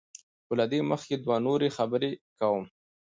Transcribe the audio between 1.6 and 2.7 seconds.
خبرې کوم.